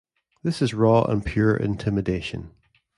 This 0.41 0.63
is 0.63 0.73
raw 0.73 1.03
and 1.03 1.23
pure 1.23 1.55
intimidation. 1.55 2.49